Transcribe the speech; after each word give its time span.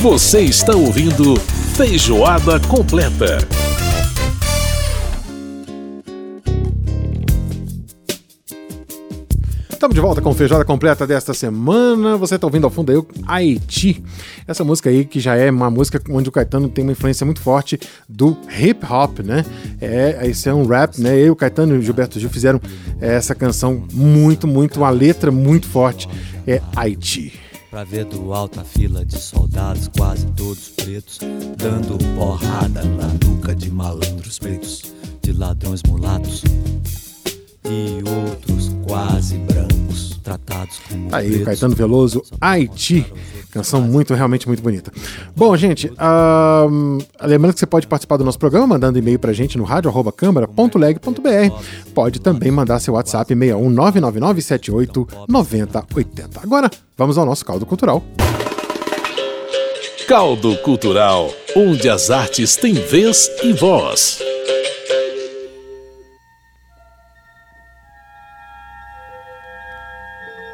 Você 0.00 0.42
está 0.42 0.76
ouvindo 0.76 1.36
Feijoada 1.74 2.60
Completa. 2.60 3.38
Estamos 9.70 9.94
de 9.94 10.00
volta 10.00 10.20
com 10.20 10.32
Feijoada 10.34 10.64
Completa 10.64 11.06
desta 11.06 11.32
semana. 11.34 12.16
Você 12.18 12.36
está 12.36 12.46
ouvindo 12.46 12.64
ao 12.64 12.70
fundo 12.70 12.92
aí 12.92 12.98
o 12.98 13.06
Haiti. 13.26 14.04
Essa 14.46 14.62
música 14.62 14.90
aí 14.90 15.04
que 15.04 15.18
já 15.18 15.34
é 15.34 15.50
uma 15.50 15.70
música 15.70 16.00
onde 16.10 16.28
o 16.28 16.32
Caetano 16.32 16.68
tem 16.68 16.84
uma 16.84 16.92
influência 16.92 17.24
muito 17.24 17.40
forte 17.40 17.80
do 18.08 18.36
hip 18.58 18.86
hop, 18.88 19.20
né? 19.20 19.44
É, 19.80 20.20
esse 20.28 20.48
é 20.48 20.54
um 20.54 20.66
rap, 20.66 21.00
né? 21.00 21.18
Eu, 21.18 21.32
o 21.32 21.36
Caetano 21.36 21.74
e 21.74 21.78
o 21.78 21.82
Gilberto 21.82 22.20
Gil 22.20 22.30
fizeram 22.30 22.60
essa 23.00 23.34
canção 23.34 23.84
muito, 23.92 24.46
muito, 24.46 24.78
uma 24.78 24.90
letra 24.90 25.32
muito 25.32 25.66
forte. 25.66 26.08
É 26.46 26.60
Haiti. 26.76 27.45
Pra 27.76 27.84
ver 27.84 28.06
do 28.06 28.32
alto 28.32 28.58
a 28.58 28.64
fila 28.64 29.04
de 29.04 29.18
soldados, 29.20 29.86
quase 29.88 30.26
todos 30.28 30.70
pretos, 30.70 31.18
dando 31.58 31.98
porrada 32.16 32.82
na 32.82 33.08
nuca 33.22 33.54
de 33.54 33.70
malandros 33.70 34.38
pretos, 34.38 34.94
de 35.20 35.34
ladrões 35.34 35.82
mulatos 35.86 36.42
e 37.66 38.02
outros 38.08 38.70
quase 38.88 39.36
brancos, 39.36 39.75
tratados 40.22 40.78
como. 40.88 41.08
Aí, 41.12 41.42
o 41.42 41.44
Caetano 41.44 41.74
Veloso, 41.74 42.22
Haiti. 42.40 43.06
Canção 43.50 43.80
muito, 43.80 44.12
realmente 44.12 44.46
muito 44.46 44.62
bonita. 44.62 44.92
Bom, 45.34 45.56
gente, 45.56 45.88
uh, 45.88 46.98
lembrando 47.22 47.54
que 47.54 47.60
você 47.60 47.66
pode 47.66 47.86
participar 47.86 48.18
do 48.18 48.24
nosso 48.24 48.38
programa 48.38 48.66
mandando 48.66 48.98
e-mail 48.98 49.18
pra 49.18 49.32
gente 49.32 49.56
no 49.56 49.64
rádio.câmara.leg.br. 49.64 51.90
Pode 51.94 52.20
também 52.20 52.50
mandar 52.50 52.78
seu 52.80 52.94
WhatsApp 52.94 53.34
61 53.34 53.70
99978 53.70 55.08
9080. 55.28 56.40
Agora, 56.42 56.70
vamos 56.96 57.16
ao 57.16 57.24
nosso 57.24 57.44
caldo 57.44 57.64
cultural. 57.64 58.02
Caldo 60.06 60.56
Cultural, 60.58 61.32
onde 61.56 61.88
as 61.88 62.10
artes 62.10 62.54
têm 62.54 62.74
vez 62.74 63.28
e 63.42 63.52
voz. 63.52 64.20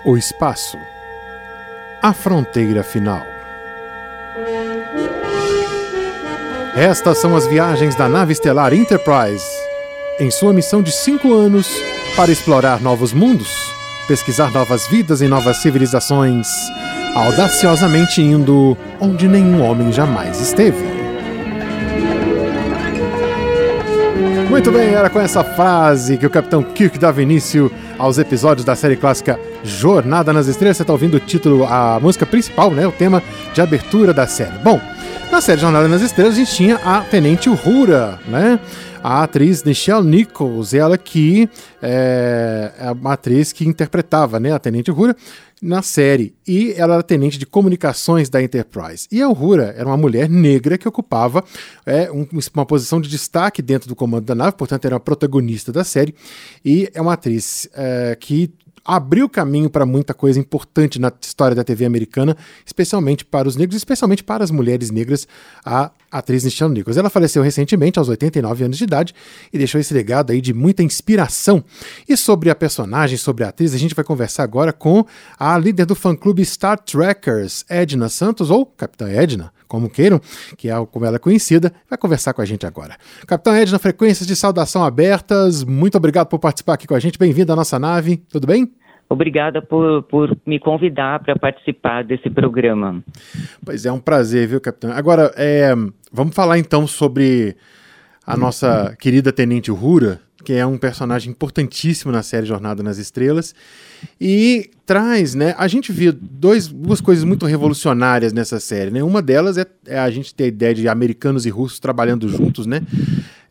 O 0.04 0.16
espaço. 0.16 0.76
A 2.02 2.12
fronteira 2.12 2.82
final. 2.82 3.24
Estas 6.74 7.18
são 7.18 7.36
as 7.36 7.46
viagens 7.46 7.94
da 7.94 8.08
nave 8.08 8.32
estelar 8.32 8.74
Enterprise, 8.74 9.44
em 10.18 10.28
sua 10.28 10.52
missão 10.52 10.82
de 10.82 10.90
cinco 10.90 11.32
anos 11.32 11.68
para 12.16 12.32
explorar 12.32 12.80
novos 12.80 13.12
mundos, 13.12 13.72
pesquisar 14.08 14.50
novas 14.50 14.88
vidas 14.88 15.20
e 15.20 15.28
novas 15.28 15.58
civilizações, 15.58 16.48
audaciosamente 17.14 18.20
indo 18.20 18.76
onde 18.98 19.28
nenhum 19.28 19.62
homem 19.62 19.92
jamais 19.92 20.40
esteve. 20.40 20.82
Muito 24.50 24.72
bem, 24.72 24.94
era 24.94 25.08
com 25.08 25.20
essa 25.20 25.44
frase 25.44 26.18
que 26.18 26.26
o 26.26 26.30
Capitão 26.30 26.62
Kirk 26.64 26.98
dava 26.98 27.22
início 27.22 27.70
aos 27.96 28.18
episódios 28.18 28.64
da 28.64 28.74
série 28.74 28.96
clássica 28.96 29.38
Jornada 29.64 30.32
nas 30.32 30.46
Estrelas. 30.46 30.76
Você 30.76 30.82
está 30.82 30.92
ouvindo 30.92 31.16
o 31.16 31.20
título, 31.20 31.64
a 31.64 31.98
música 32.00 32.26
principal, 32.26 32.70
né? 32.70 32.86
O 32.86 32.92
tema 32.92 33.22
de 33.54 33.60
abertura 33.60 34.12
da 34.12 34.26
série. 34.26 34.58
Bom, 34.58 34.80
na 35.30 35.40
série 35.40 35.60
Jornada 35.60 35.88
nas 35.88 36.02
Estrelas 36.02 36.34
a 36.34 36.36
gente 36.36 36.54
tinha 36.54 36.76
a 36.76 37.00
Tenente 37.00 37.48
Uhura, 37.48 38.18
né? 38.28 38.58
A 39.02 39.24
atriz 39.24 39.64
Nichelle 39.64 40.06
Nichols, 40.06 40.74
ela 40.74 40.96
que 40.96 41.48
é, 41.82 42.72
é 42.78 42.90
uma 42.92 43.14
atriz 43.14 43.52
que 43.52 43.66
interpretava 43.66 44.38
né, 44.38 44.52
a 44.52 44.58
Tenente 44.60 44.92
Uhura 44.92 45.16
na 45.62 45.80
série. 45.80 46.34
E 46.46 46.72
ela 46.76 46.94
era 46.94 47.02
tenente 47.04 47.38
de 47.38 47.46
comunicações 47.46 48.28
da 48.28 48.42
Enterprise. 48.42 49.06
E 49.10 49.22
a 49.22 49.28
Uhura 49.28 49.74
era 49.76 49.86
uma 49.86 49.96
mulher 49.96 50.28
negra 50.28 50.76
que 50.76 50.88
ocupava 50.88 51.44
é, 51.86 52.10
um, 52.10 52.26
uma 52.54 52.66
posição 52.66 53.00
de 53.00 53.08
destaque 53.08 53.62
dentro 53.62 53.88
do 53.88 53.94
comando 53.94 54.24
da 54.24 54.34
nave, 54.34 54.56
portanto, 54.56 54.84
era 54.84 54.96
a 54.96 55.00
protagonista 55.00 55.72
da 55.72 55.84
série. 55.84 56.14
E 56.64 56.90
é 56.92 57.00
uma 57.00 57.12
atriz 57.12 57.68
é, 57.74 58.16
que 58.18 58.52
abriu 58.84 59.28
caminho 59.28 59.70
para 59.70 59.86
muita 59.86 60.12
coisa 60.12 60.38
importante 60.38 61.00
na 61.00 61.12
história 61.20 61.54
da 61.54 61.64
TV 61.64 61.84
americana, 61.84 62.36
especialmente 62.66 63.24
para 63.24 63.48
os 63.48 63.56
negros, 63.56 63.76
especialmente 63.76 64.24
para 64.24 64.42
as 64.42 64.50
mulheres 64.50 64.90
negras, 64.90 65.26
a 65.64 65.90
atriz 66.10 66.44
Nichelle 66.44 66.72
Nichols. 66.72 66.96
Ela 66.96 67.08
faleceu 67.08 67.42
recentemente, 67.42 67.98
aos 67.98 68.08
89 68.08 68.64
anos 68.64 68.78
de 68.78 68.84
idade, 68.84 69.14
e 69.52 69.58
deixou 69.58 69.80
esse 69.80 69.94
legado 69.94 70.32
aí 70.32 70.40
de 70.40 70.52
muita 70.52 70.82
inspiração. 70.82 71.64
E 72.08 72.16
sobre 72.16 72.50
a 72.50 72.54
personagem, 72.54 73.16
sobre 73.16 73.44
a 73.44 73.48
atriz, 73.48 73.74
a 73.74 73.78
gente 73.78 73.94
vai 73.94 74.04
conversar 74.04 74.42
agora 74.42 74.72
com 74.72 75.04
a 75.38 75.56
líder 75.56 75.86
do 75.86 75.94
fã-clube 75.94 76.44
Star 76.44 76.78
Trekkers, 76.78 77.64
Edna 77.68 78.08
Santos, 78.08 78.50
ou 78.50 78.66
Capitã 78.66 79.08
Edna, 79.08 79.52
como 79.72 79.88
queiram, 79.88 80.20
que 80.58 80.68
é 80.68 80.74
como 80.84 81.06
ela 81.06 81.16
é 81.16 81.18
conhecida, 81.18 81.72
vai 81.88 81.98
conversar 81.98 82.34
com 82.34 82.42
a 82.42 82.44
gente 82.44 82.66
agora. 82.66 82.94
Capitã 83.26 83.56
Edna, 83.56 83.78
frequências 83.78 84.26
de 84.26 84.36
saudação 84.36 84.84
abertas, 84.84 85.64
muito 85.64 85.96
obrigado 85.96 86.28
por 86.28 86.38
participar 86.38 86.74
aqui 86.74 86.86
com 86.86 86.94
a 86.94 87.00
gente, 87.00 87.18
bem-vindo 87.18 87.50
à 87.54 87.56
nossa 87.56 87.78
nave, 87.78 88.18
tudo 88.30 88.46
bem? 88.46 88.70
Obrigada 89.08 89.62
por, 89.62 90.02
por 90.02 90.36
me 90.46 90.60
convidar 90.60 91.20
para 91.20 91.36
participar 91.36 92.04
desse 92.04 92.28
programa. 92.28 93.02
Pois 93.64 93.86
é, 93.86 93.90
um 93.90 93.98
prazer, 93.98 94.46
viu, 94.46 94.60
capitão? 94.60 94.92
Agora, 94.92 95.32
é, 95.38 95.74
vamos 96.12 96.34
falar 96.34 96.58
então 96.58 96.86
sobre 96.86 97.56
a 98.26 98.36
nossa 98.36 98.94
querida 99.00 99.32
Tenente 99.32 99.70
Rura, 99.70 100.20
que 100.44 100.52
é 100.52 100.66
um 100.66 100.76
personagem 100.76 101.30
importantíssimo 101.30 102.12
na 102.12 102.22
série 102.22 102.46
Jornada 102.46 102.82
nas 102.82 102.98
Estrelas. 102.98 103.54
E 104.20 104.70
traz, 104.84 105.34
né? 105.34 105.54
A 105.56 105.68
gente 105.68 105.92
viu 105.92 106.12
dois, 106.12 106.68
duas 106.68 107.00
coisas 107.00 107.24
muito 107.24 107.46
revolucionárias 107.46 108.32
nessa 108.32 108.58
série, 108.58 108.90
né? 108.90 109.02
Uma 109.02 109.22
delas 109.22 109.56
é, 109.56 109.66
é 109.86 109.98
a 109.98 110.10
gente 110.10 110.34
ter 110.34 110.44
a 110.44 110.48
ideia 110.48 110.74
de 110.74 110.88
americanos 110.88 111.46
e 111.46 111.50
russos 111.50 111.78
trabalhando 111.78 112.28
juntos, 112.28 112.66
né? 112.66 112.82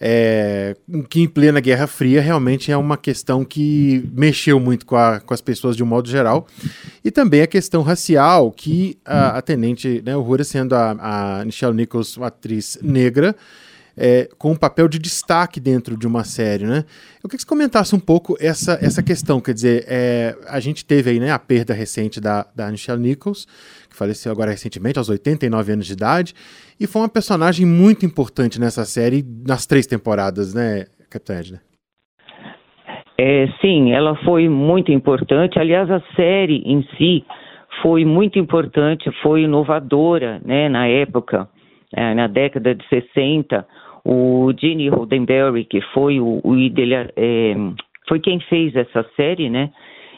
É, 0.03 0.75
que 1.09 1.21
em 1.21 1.27
plena 1.27 1.59
Guerra 1.59 1.85
Fria 1.85 2.21
realmente 2.21 2.71
é 2.71 2.75
uma 2.75 2.97
questão 2.97 3.45
que 3.45 4.03
mexeu 4.13 4.59
muito 4.59 4.83
com, 4.83 4.95
a, 4.95 5.19
com 5.19 5.31
as 5.31 5.41
pessoas 5.41 5.75
de 5.77 5.83
um 5.83 5.85
modo 5.85 6.09
geral. 6.09 6.47
E 7.05 7.11
também 7.11 7.41
a 7.41 7.47
questão 7.47 7.83
racial, 7.83 8.51
que 8.51 8.97
a, 9.05 9.37
a 9.37 9.41
tenente, 9.43 10.01
né, 10.03 10.17
o 10.17 10.21
Rura 10.21 10.43
sendo 10.43 10.73
a, 10.73 11.39
a 11.39 11.45
Nichols, 11.45 12.17
uma 12.17 12.27
atriz 12.27 12.79
negra, 12.81 13.35
é, 13.97 14.29
com 14.37 14.51
um 14.51 14.55
papel 14.55 14.87
de 14.87 14.99
destaque 14.99 15.59
dentro 15.59 15.97
de 15.97 16.07
uma 16.07 16.23
série, 16.23 16.65
né? 16.65 16.83
Eu 17.23 17.29
queria 17.29 17.37
que 17.37 17.41
você 17.41 17.47
comentasse 17.47 17.95
um 17.95 17.99
pouco 17.99 18.35
essa, 18.39 18.79
essa 18.81 19.03
questão, 19.03 19.39
quer 19.39 19.53
dizer, 19.53 19.85
é, 19.87 20.35
a 20.47 20.59
gente 20.59 20.85
teve 20.85 21.11
aí 21.11 21.19
né, 21.19 21.31
a 21.31 21.39
perda 21.39 21.73
recente 21.73 22.19
da, 22.19 22.45
da 22.55 22.69
Nichelle 22.69 23.01
Nichols, 23.01 23.45
que 23.89 23.95
faleceu 23.95 24.31
agora 24.31 24.51
recentemente, 24.51 24.97
aos 24.97 25.09
89 25.09 25.73
anos 25.73 25.85
de 25.85 25.93
idade, 25.93 26.33
e 26.79 26.87
foi 26.87 27.01
uma 27.01 27.09
personagem 27.09 27.65
muito 27.65 28.05
importante 28.05 28.59
nessa 28.59 28.85
série, 28.85 29.23
nas 29.47 29.65
três 29.65 29.85
temporadas, 29.85 30.53
né, 30.53 30.85
Capitã 31.09 31.35
Edna? 31.35 31.61
É, 33.19 33.47
sim, 33.61 33.91
ela 33.91 34.15
foi 34.23 34.49
muito 34.49 34.91
importante. 34.91 35.59
Aliás, 35.59 35.91
a 35.91 36.01
série 36.15 36.63
em 36.65 36.81
si 36.97 37.23
foi 37.83 38.03
muito 38.03 38.39
importante, 38.39 39.11
foi 39.21 39.43
inovadora 39.43 40.41
né, 40.43 40.67
na 40.67 40.87
época, 40.87 41.47
é, 41.93 42.15
na 42.15 42.25
década 42.25 42.73
de 42.73 42.83
60 42.89 43.63
o 44.03 44.51
Gene 44.59 44.89
Roddenberry, 44.89 45.65
que 45.65 45.81
foi 45.93 46.19
o, 46.19 46.41
o 46.43 46.55
é, 47.15 47.55
foi 48.07 48.19
quem 48.19 48.39
fez 48.41 48.75
essa 48.75 49.05
série, 49.15 49.49
né? 49.49 49.71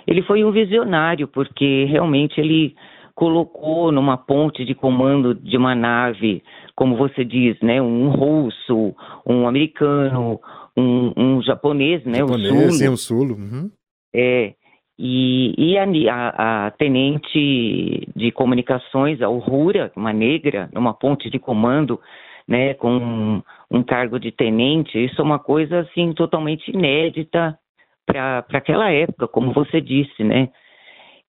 Ele 0.08 0.22
foi 0.24 0.44
um 0.44 0.52
visionário 0.52 1.28
porque 1.28 1.86
realmente 1.86 2.40
ele 2.40 2.76
colocou 3.16 3.92
numa 3.92 4.18
ponte 4.18 4.66
de 4.66 4.74
comando 4.74 5.36
de 5.36 5.56
uma 5.58 5.76
nave, 5.76 6.44
como 6.76 6.98
você 6.98 7.24
diz, 7.24 7.60
né, 7.62 7.82
um 7.82 8.10
russo, 8.10 8.96
um 9.26 9.48
americano, 9.48 10.40
um, 10.76 11.14
um 11.16 11.42
japonês, 11.44 12.04
né, 12.06 12.18
japonês, 12.18 12.52
o 12.52 12.58
Sulo. 12.58 12.72
Sim, 12.72 12.88
o 12.90 12.98
Sulo. 12.98 13.36
Uhum. 13.36 13.70
É, 14.16 14.54
e, 14.98 15.54
e 15.58 15.78
a, 15.78 15.86
a, 16.12 16.68
a, 16.68 16.72
tenente 16.72 18.08
de 18.16 18.32
comunicações, 18.32 19.22
a 19.22 19.30
Uhura, 19.30 19.92
uma 19.96 20.14
negra, 20.14 20.70
numa 20.74 20.94
ponte 20.94 21.30
de 21.30 21.40
comando, 21.40 22.00
né, 22.48 22.74
com 22.74 23.42
um, 23.72 23.84
cargo 23.84 24.20
de 24.20 24.32
tenente, 24.32 25.04
isso 25.04 25.22
é 25.22 25.24
uma 25.24 25.40
coisa 25.40 25.80
assim 25.80 26.14
totalmente 26.14 26.70
inédita 26.70 27.58
para 28.06 28.46
aquela 28.54 28.92
época, 28.92 29.28
como 29.28 29.54
você 29.54 29.80
disse, 29.80 30.24
né? 30.24 30.50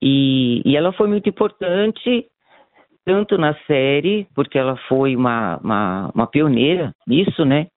E, 0.03 0.61
e 0.65 0.77
ela 0.77 0.93
foi 0.93 1.09
muito 1.09 1.29
importante 1.29 2.27
tanto 3.05 3.39
na 3.39 3.55
série, 3.67 4.27
porque 4.35 4.59
ela 4.59 4.77
foi 4.89 5.15
uma, 5.15 5.59
uma, 5.59 6.11
uma 6.15 6.27
pioneira 6.27 6.93
nisso, 7.07 7.45
né? 7.45 7.69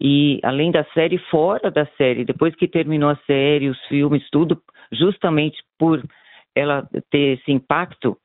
E 0.00 0.40
além 0.42 0.70
da 0.70 0.84
série, 0.94 1.18
fora 1.18 1.70
da 1.70 1.84
série, 1.98 2.24
depois 2.24 2.54
que 2.54 2.66
terminou 2.66 3.10
a 3.10 3.18
série, 3.26 3.68
os 3.68 3.78
filmes, 3.86 4.26
tudo, 4.30 4.58
justamente 4.90 5.58
por 5.78 6.02
ela 6.54 6.88
ter 7.10 7.38
esse 7.38 7.52
impacto, 7.52 8.16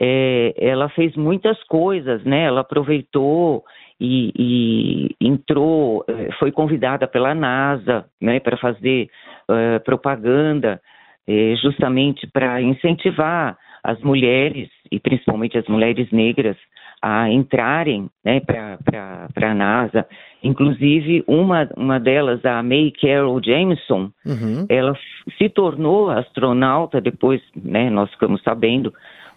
é, 0.00 0.54
ela 0.58 0.88
fez 0.90 1.16
muitas 1.16 1.62
coisas, 1.64 2.22
né? 2.24 2.44
Ela 2.44 2.60
aproveitou 2.60 3.64
e, 4.00 4.32
e 4.36 5.26
entrou, 5.26 6.04
eh, 6.06 6.28
foi 6.38 6.52
convidada 6.52 7.06
pela 7.06 7.34
NASA 7.34 8.04
né, 8.20 8.38
para 8.40 8.56
fazer 8.56 9.08
uh, 9.48 9.82
propaganda, 9.84 10.80
eh, 11.26 11.54
justamente 11.62 12.26
para 12.26 12.60
incentivar 12.60 13.56
as 13.82 14.00
mulheres, 14.02 14.68
e 14.90 14.98
principalmente 15.00 15.56
as 15.56 15.66
mulheres 15.66 16.10
negras, 16.10 16.56
a 17.00 17.30
entrarem 17.30 18.10
né, 18.24 18.40
para 18.40 19.50
a 19.50 19.54
NASA. 19.54 20.06
Inclusive, 20.42 21.22
uma, 21.26 21.68
uma 21.76 22.00
delas, 22.00 22.44
a 22.44 22.62
May 22.62 22.92
Carol 23.00 23.40
Jameson, 23.42 24.10
uhum. 24.26 24.66
ela 24.68 24.96
se 25.38 25.48
tornou 25.48 26.10
astronauta, 26.10 27.00
depois 27.00 27.40
né, 27.54 27.88
nós 27.90 28.10
ficamos 28.10 28.42
sabendo, 28.42 28.92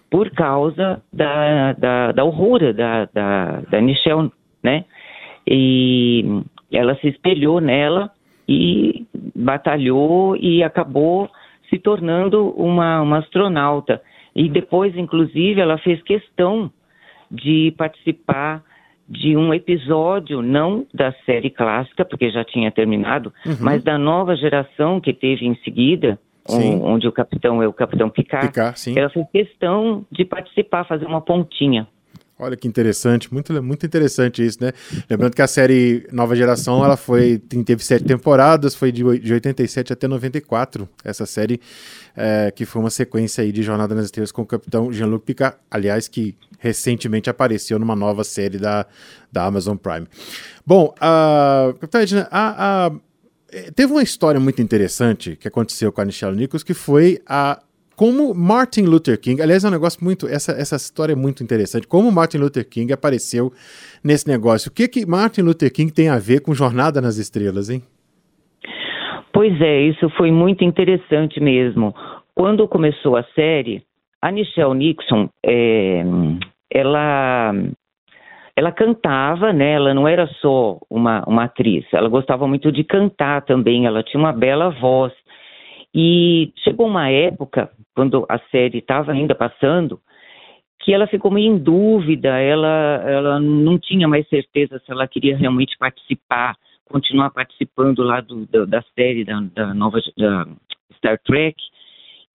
por 0.09 0.29
causa 0.31 1.01
da, 1.13 1.73
da, 1.73 2.11
da 2.11 2.21
Aurora, 2.21 2.73
da, 2.73 3.05
da, 3.05 3.61
da 3.69 3.81
Michelle, 3.81 4.31
né? 4.63 4.85
E 5.47 6.43
ela 6.71 6.95
se 6.95 7.07
espelhou 7.07 7.59
nela 7.59 8.11
e 8.47 9.05
batalhou 9.35 10.35
e 10.35 10.63
acabou 10.63 11.29
se 11.69 11.77
tornando 11.77 12.49
uma, 12.51 13.01
uma 13.01 13.19
astronauta. 13.19 14.01
E 14.35 14.49
depois, 14.49 14.95
inclusive, 14.97 15.61
ela 15.61 15.77
fez 15.77 16.01
questão 16.01 16.71
de 17.29 17.73
participar 17.77 18.63
de 19.07 19.35
um 19.35 19.53
episódio, 19.53 20.41
não 20.41 20.85
da 20.93 21.11
série 21.25 21.49
clássica, 21.49 22.05
porque 22.05 22.29
já 22.29 22.43
tinha 22.43 22.71
terminado, 22.71 23.33
uhum. 23.45 23.57
mas 23.59 23.83
da 23.83 23.97
nova 23.97 24.35
geração 24.35 25.01
que 25.01 25.13
teve 25.13 25.47
em 25.47 25.55
seguida, 25.63 26.19
um, 26.47 26.83
onde 26.83 27.07
o 27.07 27.11
capitão 27.11 27.61
é 27.61 27.67
o 27.67 27.73
capitão 27.73 28.09
Picard. 28.09 28.47
Picard 28.47 28.99
ela 28.99 29.09
fez 29.09 29.25
questão 29.31 30.05
de 30.11 30.25
participar, 30.25 30.85
fazer 30.85 31.05
uma 31.05 31.21
pontinha. 31.21 31.87
Olha 32.41 32.55
que 32.55 32.69
interessante, 32.69 33.31
muito, 33.33 33.61
muito 33.61 33.85
interessante 33.85 34.45
isso, 34.45 34.63
né? 34.63 34.71
Lembrando 35.09 35.35
que 35.35 35.41
a 35.41 35.47
série 35.47 36.07
Nova 36.09 36.37
Geração, 36.37 36.85
ela 36.85 36.95
foi, 36.95 37.37
teve 37.37 37.83
sete 37.83 38.05
temporadas, 38.05 38.73
foi 38.73 38.93
de, 38.93 39.03
de 39.19 39.33
87 39.33 39.91
até 39.91 40.07
94, 40.07 40.87
essa 41.03 41.25
série, 41.25 41.59
é, 42.15 42.49
que 42.49 42.65
foi 42.65 42.81
uma 42.81 42.89
sequência 42.89 43.43
aí 43.43 43.51
de 43.51 43.61
Jornada 43.61 43.93
nas 43.93 44.05
Estrelas 44.05 44.31
com 44.31 44.43
o 44.43 44.45
Capitão 44.45 44.89
Jean-Luc 44.89 45.25
Picard, 45.25 45.57
aliás, 45.69 46.07
que 46.07 46.33
recentemente 46.59 47.29
apareceu 47.29 47.77
numa 47.77 47.95
nova 47.95 48.23
série 48.23 48.57
da, 48.57 48.85
da 49.29 49.43
Amazon 49.43 49.75
Prime. 49.75 50.07
Bom, 50.65 50.93
a, 51.01 51.73
Capitão 51.81 51.99
Edna, 51.99 52.27
a, 52.31 52.85
a, 52.85 52.91
teve 53.75 53.91
uma 53.91 54.03
história 54.03 54.39
muito 54.39 54.61
interessante 54.61 55.35
que 55.35 55.47
aconteceu 55.47 55.91
com 55.91 56.01
a 56.01 56.05
Nichelle 56.05 56.35
Nichols, 56.35 56.63
que 56.63 56.73
foi 56.73 57.19
a 57.27 57.61
como 57.99 58.33
Martin 58.33 58.83
Luther 58.83 59.19
King, 59.19 59.41
aliás, 59.41 59.65
é 59.65 59.67
um 59.67 59.71
negócio 59.71 60.01
muito, 60.01 60.25
essa, 60.25 60.53
essa 60.53 60.77
história 60.77 61.11
é 61.11 61.15
muito 61.17 61.43
interessante, 61.43 61.85
como 61.85 62.09
Martin 62.09 62.37
Luther 62.37 62.65
King 62.65 62.93
apareceu 62.93 63.51
nesse 64.01 64.25
negócio. 64.25 64.71
O 64.71 64.73
que 64.73 64.87
que 64.87 65.05
Martin 65.05 65.41
Luther 65.41 65.69
King 65.69 65.91
tem 65.91 66.07
a 66.07 66.17
ver 66.17 66.39
com 66.39 66.53
Jornada 66.53 67.01
nas 67.01 67.17
Estrelas, 67.17 67.69
hein? 67.69 67.81
Pois 69.33 69.59
é, 69.59 69.81
isso 69.81 70.09
foi 70.11 70.31
muito 70.31 70.63
interessante 70.63 71.41
mesmo. 71.41 71.93
Quando 72.33 72.69
começou 72.69 73.17
a 73.17 73.23
série, 73.35 73.83
a 74.21 74.31
Nichelle 74.31 74.75
Nixon, 74.75 75.27
é, 75.45 76.01
ela, 76.71 77.51
ela 78.59 78.73
cantava, 78.73 79.53
né? 79.53 79.71
Ela 79.71 79.93
não 79.93 80.05
era 80.05 80.27
só 80.41 80.77
uma, 80.89 81.23
uma 81.25 81.45
atriz, 81.45 81.85
ela 81.93 82.09
gostava 82.09 82.45
muito 82.45 82.73
de 82.73 82.83
cantar 82.83 83.41
também, 83.43 83.85
ela 83.85 84.03
tinha 84.03 84.19
uma 84.19 84.33
bela 84.33 84.69
voz. 84.69 85.13
E 85.95 86.51
chegou 86.61 86.85
uma 86.85 87.09
época, 87.09 87.71
quando 87.95 88.25
a 88.27 88.37
série 88.51 88.79
estava 88.79 89.13
ainda 89.13 89.33
passando, 89.33 90.01
que 90.81 90.93
ela 90.93 91.07
ficou 91.07 91.31
meio 91.31 91.53
em 91.53 91.57
dúvida, 91.57 92.37
ela, 92.37 93.01
ela 93.05 93.39
não 93.39 93.79
tinha 93.79 94.09
mais 94.09 94.27
certeza 94.27 94.77
se 94.85 94.91
ela 94.91 95.07
queria 95.07 95.37
realmente 95.37 95.77
participar, 95.77 96.57
continuar 96.83 97.29
participando 97.29 98.03
lá 98.03 98.19
do, 98.19 98.45
do, 98.45 98.67
da 98.67 98.83
série 98.93 99.23
da, 99.23 99.39
da 99.55 99.73
nova 99.73 100.01
da 100.17 100.45
Star 100.97 101.17
Trek, 101.23 101.55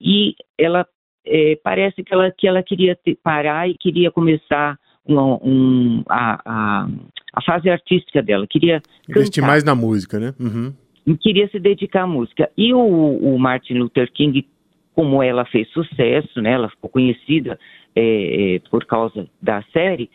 e 0.01 0.35
ela 0.59 0.87
é, 1.27 1.59
parece 1.63 2.03
que 2.03 2.15
ela, 2.15 2.31
que 2.31 2.49
ela 2.49 2.63
queria 2.63 2.97
ter, 2.97 3.15
parar 3.23 3.69
e 3.69 3.77
queria 3.77 4.11
começar 4.11 4.79
um, 5.07 5.19
um, 5.43 6.03
a, 6.09 6.41
a, 6.45 6.89
a, 7.35 7.43
fase 7.43 7.69
artística 7.69 8.23
dela, 8.23 8.47
queria 8.47 8.81
investir 9.09 9.43
cantar. 9.43 9.53
mais 9.53 9.65
na 9.65 9.75
música, 9.75 10.19
né? 10.19 10.35
Uhum 10.41 10.73
queria 11.21 11.47
se 11.49 11.59
dedicar 11.59 12.03
à 12.03 12.07
música. 12.07 12.51
E 12.57 12.73
o, 12.73 12.81
o, 12.81 13.39
Martin 13.39 13.75
Luther 13.75 14.11
King, 14.11 14.47
como 14.95 15.23
ela 15.23 15.45
fez 15.45 15.69
sucesso, 15.69 16.41
né, 16.41 16.53
ela 16.53 16.71
ficou 16.71 16.89
conhecida 16.89 17.59
é, 17.95 18.55
é, 18.55 18.59
por 18.71 18.87
causa 18.87 19.27
da 19.43 19.63
série, 19.73 20.09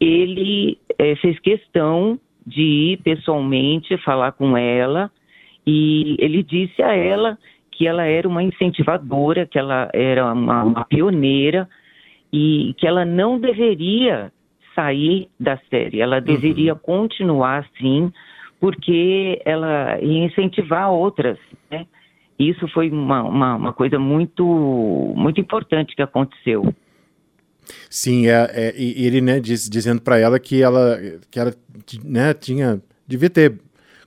ele 0.00 0.78
é, 0.98 1.14
fez 1.16 1.38
questão 1.40 2.18
de 2.46 2.62
ir 2.62 3.02
pessoalmente 3.02 3.96
falar 3.98 4.32
com 4.32 4.56
ela 4.56 5.10
e 5.66 6.16
ele 6.18 6.42
disse 6.42 6.82
a 6.82 6.94
ela 6.94 7.38
que 7.70 7.86
ela 7.86 8.04
era 8.04 8.28
uma 8.28 8.42
incentivadora, 8.42 9.46
que 9.46 9.58
ela 9.58 9.90
era 9.92 10.32
uma, 10.32 10.64
uma 10.64 10.84
pioneira 10.84 11.68
e 12.36 12.74
que 12.74 12.84
ela 12.84 13.04
não 13.04 13.38
deveria 13.38 14.32
sair 14.74 15.28
da 15.38 15.56
série, 15.70 16.00
ela 16.00 16.20
deveria 16.20 16.72
uhum. 16.72 16.80
continuar 16.80 17.58
assim 17.64 18.12
porque 18.58 19.40
ela 19.44 20.00
ia 20.00 20.24
incentivar 20.24 20.90
outras, 20.90 21.38
né? 21.70 21.86
Isso 22.36 22.66
foi 22.68 22.90
uma, 22.90 23.22
uma, 23.22 23.54
uma 23.54 23.72
coisa 23.72 24.00
muito, 24.00 24.44
muito 25.14 25.40
importante 25.40 25.94
que 25.94 26.02
aconteceu. 26.02 26.74
Sim, 27.88 28.26
é, 28.26 28.50
é, 28.52 28.74
ele 28.76 29.20
né, 29.20 29.38
diz, 29.38 29.68
dizendo 29.68 30.02
para 30.02 30.18
ela 30.18 30.40
que 30.40 30.60
ela, 30.60 30.98
que 31.30 31.38
ela 31.38 31.54
né, 32.02 32.34
tinha, 32.34 32.82
devia 33.06 33.30
ter 33.30 33.60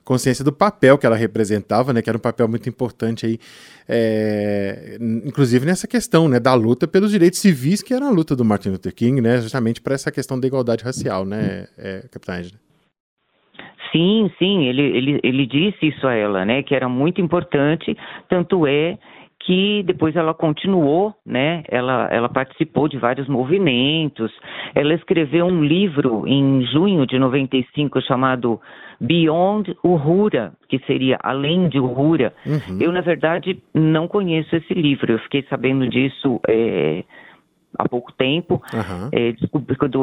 consciência 0.08 0.42
do 0.42 0.50
papel 0.50 0.96
que 0.96 1.04
ela 1.04 1.16
representava, 1.16 1.92
né, 1.92 2.00
que 2.00 2.08
era 2.08 2.16
um 2.16 2.20
papel 2.20 2.48
muito 2.48 2.66
importante 2.66 3.26
aí, 3.26 3.38
é, 3.86 4.96
inclusive 5.26 5.66
nessa 5.66 5.86
questão 5.86 6.26
né, 6.26 6.40
da 6.40 6.54
luta 6.54 6.88
pelos 6.88 7.10
direitos 7.10 7.38
civis, 7.38 7.82
que 7.82 7.92
era 7.92 8.06
a 8.06 8.10
luta 8.10 8.34
do 8.34 8.42
Martin 8.42 8.70
Luther 8.70 8.94
King, 8.94 9.20
né, 9.20 9.36
justamente 9.36 9.82
para 9.82 9.94
essa 9.94 10.10
questão 10.10 10.40
da 10.40 10.46
igualdade 10.46 10.82
racial, 10.82 11.26
né, 11.26 11.66
é, 11.76 12.08
Capitã 12.10 12.38
Angela? 12.38 12.58
Sim, 13.92 14.30
sim, 14.38 14.64
ele, 14.64 14.82
ele, 14.82 15.20
ele 15.22 15.46
disse 15.46 15.88
isso 15.88 16.06
a 16.06 16.14
ela, 16.14 16.42
né, 16.42 16.62
que 16.62 16.74
era 16.74 16.88
muito 16.88 17.20
importante, 17.20 17.94
tanto 18.30 18.66
é 18.66 18.96
que 19.40 19.82
depois 19.84 20.14
ela 20.16 20.34
continuou, 20.34 21.14
né? 21.24 21.62
Ela, 21.68 22.08
ela 22.10 22.28
participou 22.28 22.88
de 22.88 22.98
vários 22.98 23.28
movimentos. 23.28 24.32
Ela 24.74 24.94
escreveu 24.94 25.46
um 25.46 25.64
livro 25.64 26.26
em 26.26 26.64
junho 26.66 27.06
de 27.06 27.18
95 27.18 28.00
chamado 28.02 28.60
Beyond 29.00 29.76
Uhura, 29.82 30.52
que 30.68 30.78
seria 30.80 31.18
Além 31.22 31.68
de 31.68 31.78
Uhura. 31.78 32.34
Uhum. 32.44 32.78
Eu, 32.80 32.92
na 32.92 33.00
verdade, 33.00 33.62
não 33.72 34.08
conheço 34.08 34.54
esse 34.56 34.74
livro. 34.74 35.12
Eu 35.12 35.18
fiquei 35.20 35.44
sabendo 35.48 35.88
disso 35.88 36.40
é, 36.48 37.04
há 37.76 37.88
pouco 37.88 38.12
tempo, 38.12 38.62
uhum. 38.72 39.08
é, 39.12 39.34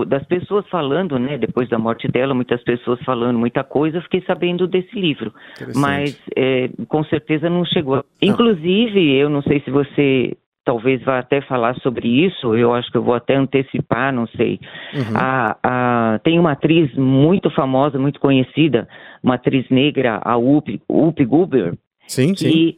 das 0.05 0.23
pessoas 0.25 0.67
falando, 0.69 1.17
né, 1.17 1.37
depois 1.37 1.69
da 1.69 1.79
morte 1.79 2.07
dela, 2.07 2.33
muitas 2.33 2.63
pessoas 2.63 2.99
falando 3.03 3.39
muita 3.39 3.63
coisa, 3.63 4.01
fiquei 4.01 4.23
sabendo 4.25 4.67
desse 4.67 4.97
livro, 4.99 5.33
mas 5.75 6.19
é, 6.35 6.69
com 6.87 7.03
certeza 7.05 7.49
não 7.49 7.65
chegou. 7.65 7.97
Não. 7.97 8.03
Inclusive, 8.21 9.13
eu 9.15 9.29
não 9.29 9.41
sei 9.41 9.61
se 9.61 9.71
você 9.71 10.37
talvez 10.65 11.01
vá 11.03 11.19
até 11.19 11.41
falar 11.41 11.75
sobre 11.75 12.07
isso, 12.07 12.55
eu 12.55 12.73
acho 12.73 12.91
que 12.91 12.97
eu 12.97 13.03
vou 13.03 13.13
até 13.13 13.35
antecipar, 13.35 14.11
não 14.11 14.25
sei. 14.27 14.59
Uhum. 14.95 15.15
A, 15.15 15.57
a, 15.63 16.19
tem 16.23 16.39
uma 16.39 16.53
atriz 16.53 16.91
muito 16.95 17.51
famosa, 17.51 17.99
muito 17.99 18.19
conhecida, 18.19 18.87
uma 19.21 19.35
atriz 19.35 19.69
negra, 19.69 20.19
a 20.23 20.35
Whoopi, 20.35 20.81
Whoopi 20.89 21.23
Goldberg, 21.23 21.77
sim, 22.07 22.33
que 22.33 22.49
sim. 22.49 22.75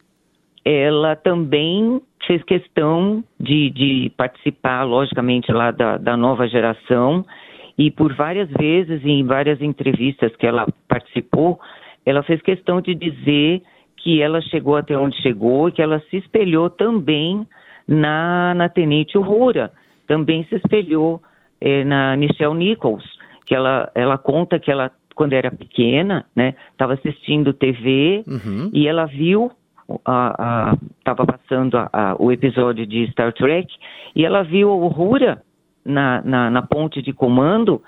ela 0.64 1.16
também 1.16 2.00
fez 2.28 2.42
questão 2.42 3.24
de, 3.40 3.70
de 3.70 4.12
participar, 4.14 4.82
logicamente, 4.84 5.50
lá 5.50 5.70
da, 5.70 5.96
da 5.96 6.14
nova 6.14 6.46
geração, 6.46 7.24
e 7.76 7.90
por 7.90 8.14
várias 8.14 8.50
vezes, 8.50 9.02
em 9.02 9.24
várias 9.24 9.62
entrevistas 9.62 10.36
que 10.36 10.46
ela 10.46 10.66
participou, 10.86 11.58
ela 12.04 12.22
fez 12.22 12.42
questão 12.42 12.82
de 12.82 12.94
dizer 12.94 13.62
que 13.96 14.20
ela 14.20 14.42
chegou 14.42 14.76
até 14.76 14.96
onde 14.96 15.16
chegou 15.22 15.68
e 15.68 15.72
que 15.72 15.80
ela 15.80 16.00
se 16.10 16.18
espelhou 16.18 16.68
também 16.68 17.46
na, 17.86 18.52
na 18.54 18.68
Tenente 18.68 19.16
Aurora, 19.16 19.72
também 20.06 20.44
se 20.44 20.56
espelhou 20.56 21.22
é, 21.60 21.82
na 21.84 22.14
Michelle 22.16 22.54
Nichols, 22.54 23.04
que 23.46 23.54
ela, 23.54 23.90
ela 23.94 24.18
conta 24.18 24.58
que 24.58 24.70
ela, 24.70 24.90
quando 25.14 25.32
era 25.32 25.50
pequena, 25.50 26.26
né, 26.36 26.54
estava 26.72 26.92
assistindo 26.92 27.54
TV 27.54 28.22
uhum. 28.26 28.70
e 28.72 28.86
ela 28.86 29.06
viu 29.06 29.50
estava 29.88 30.78
passando 31.48 31.76
a, 31.76 31.88
a, 31.92 32.16
o 32.18 32.30
episódio 32.30 32.86
de 32.86 33.10
Star 33.10 33.32
Trek 33.32 33.66
e 34.14 34.24
ela 34.24 34.42
viu 34.42 34.70
o 34.70 34.88
Rura 34.88 35.42
na, 35.84 36.20
na, 36.22 36.50
na 36.50 36.62
ponte 36.62 37.00
de 37.00 37.12
comando 37.12 37.82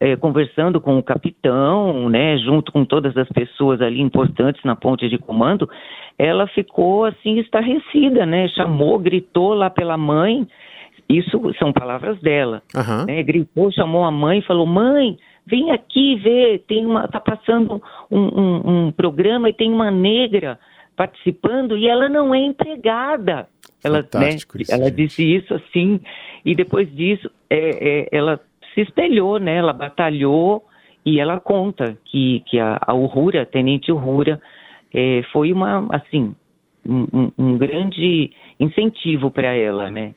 é, 0.00 0.16
conversando 0.16 0.80
com 0.80 0.98
o 0.98 1.02
capitão, 1.02 2.08
né, 2.08 2.36
junto 2.38 2.72
com 2.72 2.84
todas 2.84 3.16
as 3.16 3.28
pessoas 3.28 3.80
ali 3.80 4.00
importantes 4.00 4.62
na 4.64 4.74
ponte 4.74 5.08
de 5.08 5.16
comando, 5.16 5.70
ela 6.18 6.48
ficou 6.48 7.04
assim 7.04 7.38
estarrecida, 7.38 8.26
né, 8.26 8.48
chamou, 8.48 8.98
gritou 8.98 9.54
lá 9.54 9.70
pela 9.70 9.96
mãe, 9.96 10.46
isso 11.08 11.40
são 11.58 11.72
palavras 11.72 12.20
dela, 12.20 12.60
uhum. 12.74 13.06
né, 13.06 13.22
gritou, 13.22 13.70
chamou 13.70 14.04
a 14.04 14.10
mãe, 14.10 14.42
falou, 14.42 14.66
mãe, 14.66 15.16
vem 15.46 15.70
aqui 15.70 16.16
ver, 16.16 16.64
tem 16.66 16.84
uma, 16.84 17.06
tá 17.06 17.20
passando 17.20 17.80
um, 18.10 18.18
um, 18.20 18.86
um 18.86 18.92
programa 18.92 19.48
e 19.48 19.54
tem 19.54 19.70
uma 19.72 19.92
negra 19.92 20.58
participando 20.96 21.76
e 21.76 21.88
ela 21.88 22.08
não 22.08 22.34
é 22.34 22.38
empregada. 22.38 23.48
Ela, 23.82 24.00
né, 24.14 24.36
ela 24.70 24.90
disse 24.90 25.22
isso 25.22 25.52
assim, 25.54 26.00
e 26.44 26.54
depois 26.54 26.90
disso 26.94 27.30
é, 27.50 27.58
é, 27.58 28.08
ela 28.10 28.40
se 28.72 28.80
espelhou, 28.80 29.38
né? 29.38 29.56
Ela 29.56 29.72
batalhou 29.72 30.64
e 31.04 31.20
ela 31.20 31.38
conta 31.38 31.96
que, 32.04 32.42
que 32.46 32.58
a, 32.58 32.78
a 32.80 32.94
Uhura, 32.94 33.42
a 33.42 33.46
Tenente 33.46 33.92
Uhura, 33.92 34.40
é, 34.92 35.22
foi 35.32 35.52
uma, 35.52 35.86
assim, 35.90 36.34
um, 36.86 37.30
um 37.36 37.58
grande 37.58 38.30
incentivo 38.58 39.30
para 39.30 39.54
ela, 39.54 39.90
né? 39.90 40.14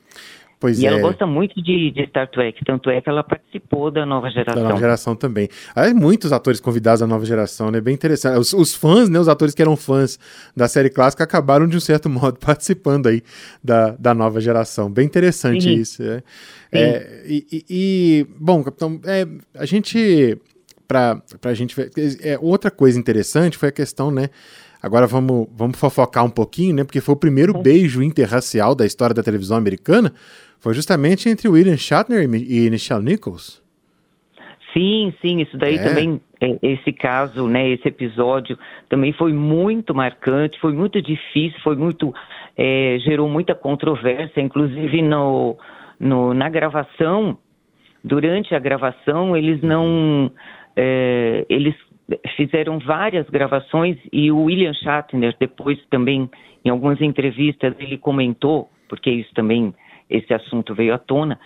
Pois 0.59 0.79
e 0.79 0.85
é. 0.85 0.89
ela 0.89 0.99
gosta 0.99 1.27
muito 1.27 1.61
de, 1.61 1.91
de, 1.91 2.07
Star 2.07 2.27
Trek, 2.31 2.65
tanto 2.65 2.89
é 2.89 2.99
que 2.99 3.07
ela 3.07 3.23
participou 3.23 3.91
da 3.91 4.05
nova 4.07 4.29
geração. 4.31 4.63
Da 4.63 4.69
nova 4.69 4.79
geração 4.79 5.15
também. 5.15 5.47
Há 5.75 5.93
muitos 5.93 6.33
atores 6.33 6.59
convidados 6.59 6.99
da 6.99 7.05
nova 7.05 7.23
geração, 7.25 7.69
né? 7.69 7.79
Bem 7.79 7.93
interessante. 7.93 8.39
Os, 8.39 8.53
os, 8.53 8.73
fãs, 8.73 9.07
né? 9.07 9.19
Os 9.19 9.27
atores 9.27 9.53
que 9.53 9.61
eram 9.61 9.75
fãs 9.75 10.17
da 10.55 10.67
série 10.67 10.89
clássica 10.89 11.23
acabaram, 11.23 11.67
de 11.67 11.77
um 11.77 11.79
certo 11.79 12.09
modo, 12.09 12.39
participando 12.39 13.05
aí 13.05 13.21
da, 13.63 13.91
da 13.91 14.15
nova 14.15 14.41
geração. 14.41 14.89
Bem 14.89 15.05
interessante 15.05 15.63
Sim. 15.63 15.75
isso. 15.75 16.01
É. 16.01 16.23
É, 16.71 17.23
e, 17.25 17.45
e, 17.51 17.65
e, 17.69 18.27
bom, 18.39 18.63
capitão, 18.63 18.99
é, 19.05 19.27
a 19.55 19.65
gente. 19.65 20.37
Pra, 20.87 21.21
pra 21.39 21.53
gente 21.53 21.75
ver. 21.75 21.91
É, 22.21 22.39
outra 22.41 22.71
coisa 22.71 22.97
interessante 22.97 23.57
foi 23.57 23.69
a 23.69 23.73
questão, 23.73 24.09
né? 24.09 24.29
Agora 24.81 25.05
vamos, 25.05 25.47
vamos 25.55 25.77
fofocar 25.77 26.23
um 26.23 26.29
pouquinho, 26.29 26.75
né? 26.75 26.83
Porque 26.83 27.01
foi 27.01 27.13
o 27.13 27.17
primeiro 27.17 27.55
uhum. 27.55 27.61
beijo 27.61 28.01
interracial 28.01 28.73
da 28.73 28.85
história 28.85 29.13
da 29.13 29.21
televisão 29.21 29.57
americana 29.57 30.13
foi 30.59 30.73
justamente 30.73 31.29
entre 31.29 31.47
William 31.47 31.77
Shatner 31.77 32.23
e 32.23 32.69
Nichelle 32.69 33.03
Nichols. 33.03 33.61
Sim, 34.73 35.13
sim, 35.21 35.41
isso 35.41 35.57
daí 35.57 35.75
é. 35.75 35.83
também, 35.83 36.21
esse 36.61 36.91
caso, 36.91 37.47
né, 37.47 37.69
esse 37.69 37.87
episódio 37.87 38.57
também 38.89 39.11
foi 39.13 39.33
muito 39.33 39.95
marcante, 39.95 40.59
foi 40.59 40.73
muito 40.73 41.01
difícil, 41.01 41.59
foi 41.63 41.75
muito, 41.75 42.13
é, 42.55 42.97
gerou 42.99 43.27
muita 43.27 43.55
controvérsia, 43.55 44.39
inclusive 44.41 45.01
no, 45.01 45.57
no, 45.99 46.33
na 46.33 46.49
gravação, 46.49 47.37
durante 48.03 48.53
a 48.53 48.59
gravação, 48.59 49.35
eles 49.35 49.61
não, 49.61 50.31
é, 50.75 51.45
eles 51.49 51.73
fizeram 52.35 52.77
várias 52.79 53.27
gravações 53.29 53.97
e 54.13 54.31
o 54.31 54.43
William 54.43 54.73
Shatner 54.73 55.35
depois 55.39 55.79
também, 55.89 56.29
em 56.63 56.69
algumas 56.69 57.01
entrevistas, 57.01 57.73
ele 57.79 57.97
comentou, 57.97 58.69
porque 58.87 59.09
isso 59.09 59.33
também 59.33 59.73
esse 60.09 60.33
assunto 60.33 60.73
veio 60.73 60.93
à 60.93 60.97
tona, 60.97 61.39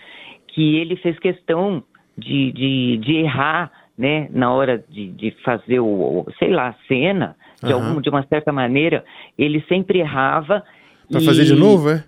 que 0.48 0.76
ele 0.76 0.96
fez 0.96 1.18
questão 1.18 1.82
de, 2.16 2.52
de, 2.52 2.96
de 2.98 3.16
errar, 3.16 3.70
né, 3.96 4.28
na 4.30 4.52
hora 4.52 4.82
de, 4.88 5.08
de 5.08 5.30
fazer 5.44 5.80
o, 5.80 6.26
sei 6.38 6.50
lá, 6.50 6.68
a 6.68 6.74
cena, 6.86 7.36
de, 7.62 7.72
uhum. 7.72 7.80
algum, 7.80 8.00
de 8.00 8.08
uma 8.08 8.22
certa 8.26 8.52
maneira, 8.52 9.04
ele 9.38 9.64
sempre 9.68 10.00
errava. 10.00 10.62
Para 11.10 11.20
fazer 11.20 11.44
de 11.44 11.54
novo, 11.54 11.90
é? 11.90 12.04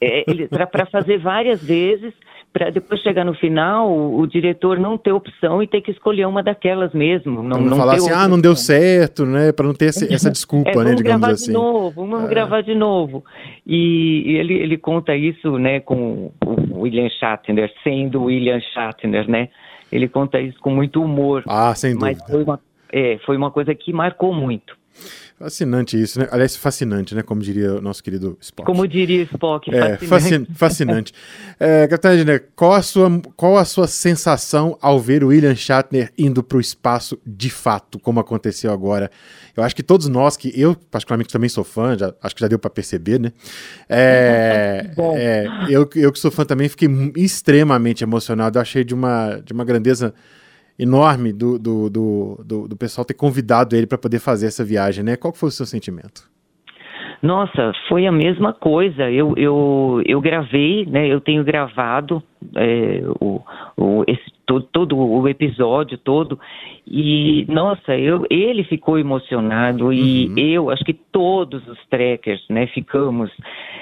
é 0.00 0.66
para 0.66 0.86
fazer 0.86 1.18
várias 1.18 1.62
vezes 1.62 2.12
para 2.52 2.70
depois 2.70 3.00
chegar 3.00 3.24
no 3.24 3.34
final, 3.34 3.90
o, 3.90 4.20
o, 4.20 4.26
diretor 4.26 4.78
não 4.78 4.96
ter 4.96 5.12
opção 5.12 5.62
e 5.62 5.66
ter 5.66 5.80
que 5.80 5.90
escolher 5.90 6.26
uma 6.26 6.42
daquelas 6.42 6.92
mesmo. 6.92 7.42
Não, 7.42 7.58
não, 7.58 7.60
não 7.60 7.76
falar 7.76 7.94
assim, 7.94 8.10
ah, 8.10 8.26
não 8.26 8.40
deu 8.40 8.56
certo, 8.56 9.26
né? 9.26 9.52
Para 9.52 9.66
não 9.66 9.74
ter 9.74 9.86
essa, 9.86 10.04
essa 10.12 10.30
desculpa, 10.30 10.70
é, 10.70 10.76
né? 10.76 10.94
Digamos 10.94 11.02
gravar 11.02 11.30
assim. 11.32 11.46
De 11.46 11.52
novo, 11.52 12.06
vamos 12.06 12.24
é. 12.24 12.28
gravar 12.28 12.62
de 12.62 12.74
novo. 12.74 13.24
E, 13.66 14.22
e, 14.26 14.36
ele, 14.36 14.54
ele 14.54 14.78
conta 14.78 15.14
isso, 15.14 15.58
né, 15.58 15.80
com 15.80 16.32
o 16.44 16.80
William 16.80 17.08
Shatner, 17.10 17.70
sendo 17.84 18.24
William 18.24 18.60
Shatner, 18.60 19.28
né? 19.28 19.48
Ele 19.90 20.08
conta 20.08 20.40
isso 20.40 20.58
com 20.60 20.70
muito 20.70 21.02
humor. 21.02 21.42
Ah, 21.46 21.74
sem 21.74 21.92
dúvida. 21.94 22.18
Mas 22.18 22.30
foi 22.30 22.42
uma, 22.42 22.60
é, 22.92 23.18
foi 23.24 23.36
uma 23.36 23.50
coisa 23.50 23.74
que 23.74 23.92
marcou 23.92 24.32
muito. 24.34 24.77
Fascinante 25.38 26.00
isso, 26.00 26.18
né? 26.18 26.26
Aliás, 26.32 26.56
fascinante, 26.56 27.14
né? 27.14 27.22
Como 27.22 27.40
diria 27.40 27.74
o 27.74 27.80
nosso 27.80 28.02
querido 28.02 28.36
Spock. 28.40 28.66
Como 28.66 28.88
diria 28.88 29.22
Spock, 29.22 29.72
é, 29.72 29.96
fascinante. 29.96 30.52
fascinante. 30.52 31.14
é, 31.60 31.86
Catarina, 31.86 32.40
qual 32.56 32.72
a, 32.72 32.82
sua, 32.82 33.08
qual 33.36 33.56
a 33.56 33.64
sua 33.64 33.86
sensação 33.86 34.76
ao 34.82 34.98
ver 34.98 35.22
o 35.22 35.28
William 35.28 35.54
Shatner 35.54 36.12
indo 36.18 36.42
para 36.42 36.58
o 36.58 36.60
espaço 36.60 37.16
de 37.24 37.50
fato, 37.50 38.00
como 38.00 38.18
aconteceu 38.18 38.72
agora? 38.72 39.10
Eu 39.56 39.62
acho 39.62 39.76
que 39.76 39.82
todos 39.82 40.08
nós, 40.08 40.36
que 40.36 40.52
eu 40.60 40.74
particularmente 40.90 41.32
também 41.32 41.48
sou 41.48 41.62
fã, 41.62 41.96
já, 41.96 42.12
acho 42.20 42.34
que 42.34 42.40
já 42.40 42.48
deu 42.48 42.58
para 42.58 42.70
perceber, 42.70 43.20
né? 43.20 43.32
É, 43.88 44.90
é, 45.14 45.46
eu, 45.68 45.88
eu 45.94 46.12
que 46.12 46.18
sou 46.18 46.32
fã 46.32 46.44
também 46.44 46.68
fiquei 46.68 46.88
extremamente 47.16 48.02
emocionado. 48.02 48.58
Eu 48.58 48.62
achei 48.62 48.82
de 48.82 48.92
uma, 48.92 49.40
de 49.44 49.52
uma 49.52 49.64
grandeza 49.64 50.12
enorme 50.78 51.32
do, 51.32 51.58
do, 51.58 51.90
do, 51.90 52.44
do, 52.44 52.68
do 52.68 52.76
pessoal 52.76 53.04
ter 53.04 53.14
convidado 53.14 53.74
ele 53.74 53.86
para 53.86 53.98
poder 53.98 54.20
fazer 54.20 54.46
essa 54.46 54.64
viagem, 54.64 55.04
né? 55.04 55.16
Qual 55.16 55.34
foi 55.34 55.48
o 55.48 55.52
seu 55.52 55.66
sentimento? 55.66 56.22
Nossa, 57.20 57.72
foi 57.88 58.06
a 58.06 58.12
mesma 58.12 58.52
coisa. 58.52 59.10
Eu, 59.10 59.34
eu, 59.36 60.02
eu 60.06 60.20
gravei, 60.20 60.86
né? 60.86 61.08
Eu 61.08 61.20
tenho 61.20 61.42
gravado 61.42 62.22
é, 62.54 63.02
o, 63.20 63.40
o, 63.76 64.04
esse, 64.06 64.30
todo, 64.46 64.64
todo 64.70 64.96
o 64.96 65.28
episódio 65.28 65.98
todo 65.98 66.38
e 66.86 67.44
nossa, 67.48 67.96
eu, 67.96 68.24
ele 68.30 68.64
ficou 68.64 68.98
emocionado 68.98 69.92
e 69.92 70.28
uhum. 70.28 70.38
eu 70.38 70.70
acho 70.70 70.84
que 70.84 70.94
todos 70.94 71.66
os 71.66 71.78
trekkers, 71.88 72.44
né? 72.48 72.66
Ficamos. 72.68 73.30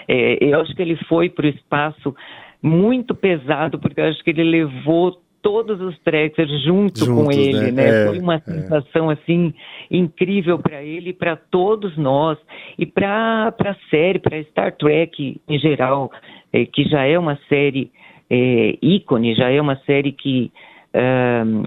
É, 0.08 0.42
eu 0.42 0.60
acho 0.60 0.74
que 0.74 0.82
ele 0.82 0.96
foi 1.08 1.28
para 1.28 1.46
o 1.46 1.50
espaço 1.50 2.16
muito 2.62 3.14
pesado 3.14 3.78
porque 3.78 4.00
eu 4.00 4.06
acho 4.06 4.24
que 4.24 4.30
ele 4.30 4.44
levou 4.44 5.20
todos 5.46 5.80
os 5.80 5.96
trekkers 6.00 6.50
junto 6.64 7.04
Juntos, 7.04 7.24
com 7.24 7.30
ele, 7.30 7.70
né? 7.70 7.70
né? 7.70 8.02
É, 8.02 8.06
Foi 8.08 8.18
uma 8.18 8.34
é. 8.34 8.40
sensação 8.40 9.08
assim 9.08 9.54
incrível 9.88 10.58
para 10.58 10.82
ele, 10.82 11.12
para 11.12 11.36
todos 11.36 11.96
nós 11.96 12.36
e 12.76 12.84
para 12.84 13.54
a 13.56 13.76
série, 13.88 14.18
para 14.18 14.42
Star 14.42 14.72
Trek 14.72 15.40
em 15.48 15.58
geral, 15.60 16.10
é, 16.52 16.66
que 16.66 16.82
já 16.88 17.04
é 17.04 17.16
uma 17.16 17.38
série 17.48 17.92
é, 18.28 18.76
ícone, 18.82 19.36
já 19.36 19.48
é 19.48 19.60
uma 19.60 19.76
série 19.86 20.10
que 20.10 20.50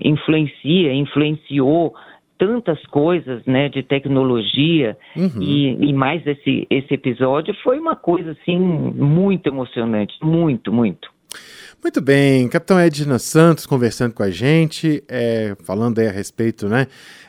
influencia, 0.01 0.91
influenciou 0.91 1.93
tantas 2.35 2.83
coisas, 2.87 3.45
né, 3.45 3.69
de 3.69 3.83
tecnologia 3.83 4.97
uhum. 5.15 5.39
e, 5.39 5.89
e, 5.89 5.93
mais 5.93 6.25
esse 6.25 6.65
esse 6.67 6.95
episódio 6.95 7.53
foi 7.63 7.77
uma 7.77 7.95
coisa 7.95 8.31
assim 8.31 8.57
muito 8.57 9.47
emocionante, 9.47 10.15
muito, 10.23 10.73
muito. 10.73 11.07
Muito 11.81 12.01
bem, 12.01 12.49
Capitão 12.49 12.77
Edna 12.77 13.17
Santos 13.17 13.65
conversando 13.65 14.13
com 14.13 14.21
a 14.21 14.29
gente, 14.29 15.01
é, 15.07 15.55
falando 15.63 15.99
aí 15.99 16.09
a 16.09 16.11
respeito 16.11 16.67
né, 16.67 16.87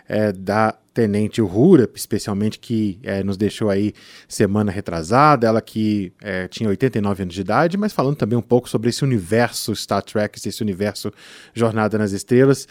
é, 0.08 0.32
da 0.32 0.72
Tenente 0.92 1.40
Uhura, 1.40 1.88
especialmente 1.94 2.58
que 2.58 2.98
é, 3.04 3.22
nos 3.22 3.36
deixou 3.36 3.70
aí 3.70 3.94
semana 4.26 4.72
retrasada, 4.72 5.46
ela 5.46 5.62
que 5.62 6.12
é, 6.20 6.48
tinha 6.48 6.68
89 6.68 7.22
anos 7.22 7.34
de 7.34 7.40
idade, 7.40 7.78
mas 7.78 7.92
falando 7.92 8.16
também 8.16 8.36
um 8.36 8.42
pouco 8.42 8.68
sobre 8.68 8.90
esse 8.90 9.04
universo 9.04 9.74
Star 9.76 10.02
Trek, 10.02 10.36
esse 10.44 10.62
universo 10.62 11.12
Jornada 11.54 11.96
nas 11.96 12.10
Estrelas. 12.10 12.66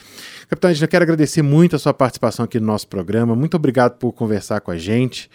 Capitão 0.49 0.69
Edna, 0.69 0.85
quero 0.85 1.03
agradecer 1.03 1.41
muito 1.41 1.77
a 1.77 1.79
sua 1.79 1.93
participação 1.93 2.43
aqui 2.43 2.59
no 2.59 2.65
nosso 2.65 2.89
programa, 2.89 3.37
muito 3.37 3.55
obrigado 3.55 3.97
por 3.97 4.11
conversar 4.11 4.59
com 4.59 4.69
a 4.69 4.77
gente 4.77 5.31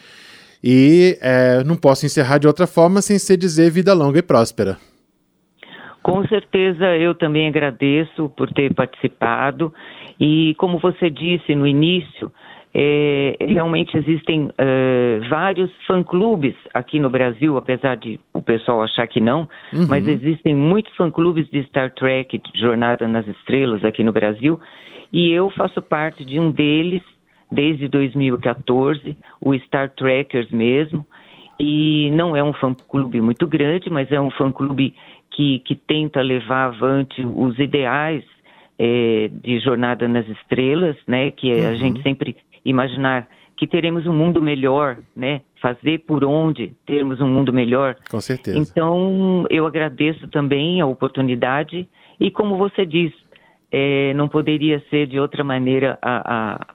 e 0.62 1.16
é, 1.22 1.64
não 1.64 1.74
posso 1.74 2.04
encerrar 2.04 2.36
de 2.36 2.46
outra 2.46 2.66
forma 2.66 3.00
sem 3.00 3.18
ser 3.18 3.38
dizer 3.38 3.70
vida 3.70 3.94
longa 3.94 4.18
e 4.18 4.22
próspera. 4.22 4.78
Com 6.04 6.22
certeza 6.28 6.94
eu 6.98 7.14
também 7.14 7.48
agradeço 7.48 8.28
por 8.36 8.52
ter 8.52 8.74
participado. 8.74 9.72
E 10.20 10.54
como 10.58 10.78
você 10.78 11.08
disse 11.08 11.54
no 11.54 11.66
início, 11.66 12.30
é, 12.74 13.34
realmente 13.40 13.96
existem 13.96 14.50
é, 14.58 15.20
vários 15.30 15.70
fã-clubes 15.86 16.54
aqui 16.74 17.00
no 17.00 17.08
Brasil, 17.08 17.56
apesar 17.56 17.96
de 17.96 18.20
o 18.34 18.42
pessoal 18.42 18.82
achar 18.82 19.06
que 19.06 19.18
não, 19.18 19.48
uhum. 19.72 19.86
mas 19.88 20.06
existem 20.06 20.54
muitos 20.54 20.94
fã-clubes 20.94 21.48
de 21.48 21.62
Star 21.68 21.90
Trek, 21.94 22.36
de 22.36 22.60
Jornada 22.60 23.08
nas 23.08 23.26
Estrelas 23.26 23.82
aqui 23.82 24.04
no 24.04 24.12
Brasil, 24.12 24.60
e 25.10 25.30
eu 25.30 25.48
faço 25.48 25.80
parte 25.80 26.22
de 26.22 26.38
um 26.38 26.50
deles 26.50 27.02
desde 27.50 27.88
2014, 27.88 29.16
o 29.40 29.54
Star 29.54 29.88
Trekkers 29.88 30.50
mesmo, 30.50 31.06
e 31.58 32.10
não 32.12 32.36
é 32.36 32.42
um 32.42 32.52
fã-clube 32.52 33.22
muito 33.22 33.46
grande, 33.46 33.88
mas 33.88 34.12
é 34.12 34.20
um 34.20 34.30
fã-clube 34.30 34.94
que, 35.34 35.58
que 35.60 35.74
tenta 35.74 36.22
levar 36.22 36.66
avante 36.66 37.20
os 37.24 37.58
ideais 37.58 38.24
é, 38.78 39.28
de 39.32 39.58
Jornada 39.58 40.06
nas 40.08 40.26
Estrelas, 40.28 40.96
né? 41.06 41.30
Que 41.32 41.50
é 41.50 41.62
uhum. 41.62 41.68
a 41.70 41.74
gente 41.74 42.02
sempre 42.02 42.36
imaginar 42.64 43.28
que 43.56 43.66
teremos 43.66 44.06
um 44.06 44.12
mundo 44.12 44.40
melhor, 44.40 44.98
né? 45.14 45.42
Fazer 45.60 45.98
por 46.00 46.24
onde 46.24 46.72
termos 46.86 47.20
um 47.20 47.28
mundo 47.28 47.52
melhor. 47.52 47.96
Com 48.10 48.20
certeza. 48.20 48.58
Então, 48.58 49.44
eu 49.50 49.66
agradeço 49.66 50.28
também 50.28 50.80
a 50.80 50.86
oportunidade 50.86 51.88
e, 52.18 52.30
como 52.30 52.56
você 52.56 52.86
diz, 52.86 53.12
é, 53.70 54.12
não 54.14 54.28
poderia 54.28 54.82
ser 54.90 55.06
de 55.06 55.18
outra 55.18 55.42
maneira 55.42 55.98
a, 56.00 56.54
a 56.54 56.66